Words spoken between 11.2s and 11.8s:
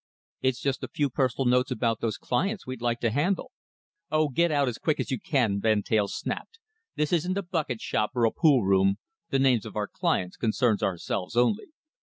only."